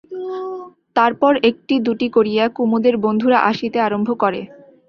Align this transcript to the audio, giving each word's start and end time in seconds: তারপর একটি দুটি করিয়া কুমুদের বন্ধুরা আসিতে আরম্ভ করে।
তারপর 0.95 1.33
একটি 1.49 1.75
দুটি 1.85 2.07
করিয়া 2.15 2.45
কুমুদের 2.55 2.95
বন্ধুরা 3.05 3.37
আসিতে 3.49 3.77
আরম্ভ 3.81 4.09
করে। 4.23 4.41